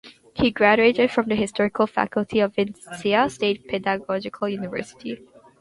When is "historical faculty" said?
1.35-2.39